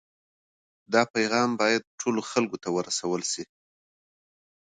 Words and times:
دا 0.93 1.01
پیغام 1.13 1.49
باید 1.61 1.81
ټولو 1.99 2.21
خلکو 2.31 2.57
ته 2.63 2.69
ورسول 2.77 3.21
سي. 3.31 3.43